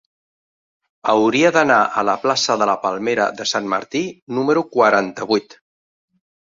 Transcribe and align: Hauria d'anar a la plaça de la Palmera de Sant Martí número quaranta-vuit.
Hauria 1.13 1.51
d'anar 1.57 1.77
a 1.87 2.05
la 2.11 2.17
plaça 2.25 2.57
de 2.63 2.69
la 2.71 2.77
Palmera 2.87 3.29
de 3.43 3.49
Sant 3.53 3.71
Martí 3.77 4.05
número 4.39 4.69
quaranta-vuit. 4.79 5.61